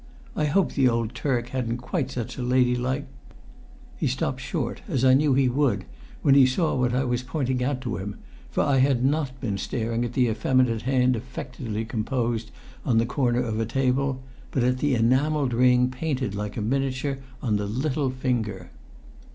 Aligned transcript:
I 0.35 0.45
hope 0.45 0.71
the 0.73 0.89
old 0.89 1.13
Turk 1.13 1.49
hadn't 1.49 1.77
quite 1.77 2.09
such 2.09 2.35
a 2.35 2.41
ladylike" 2.41 3.05
He 3.99 4.07
stopped 4.07 4.41
short, 4.41 4.81
as 4.87 5.05
I 5.05 5.13
knew 5.13 5.35
he 5.35 5.47
would 5.47 5.85
when 6.23 6.33
he 6.33 6.47
saw 6.47 6.73
what 6.73 6.95
I 6.95 7.03
was 7.03 7.21
pointing 7.21 7.63
out 7.63 7.81
to 7.81 7.97
him; 7.97 8.15
for 8.49 8.63
I 8.63 8.79
had 8.79 9.05
not 9.05 9.39
been 9.39 9.59
staring 9.59 10.03
at 10.03 10.13
the 10.13 10.25
effeminate 10.27 10.81
hand 10.89 11.15
affectedly 11.15 11.85
composed 11.85 12.49
on 12.83 12.97
the 12.97 13.05
corner 13.05 13.43
of 13.43 13.59
a 13.59 13.65
table, 13.67 14.23
but 14.49 14.63
at 14.63 14.79
the 14.79 14.95
enamelled 14.95 15.53
ring 15.53 15.91
painted 15.91 16.33
like 16.33 16.57
a 16.57 16.63
miniature 16.63 17.19
on 17.43 17.57
the 17.57 17.67
little 17.67 18.09
finger. 18.09 18.71